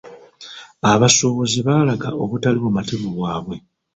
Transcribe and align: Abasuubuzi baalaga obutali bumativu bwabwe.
Abasuubuzi 0.91 1.59
baalaga 1.67 2.09
obutali 2.23 2.57
bumativu 2.63 3.07
bwabwe. 3.17 3.55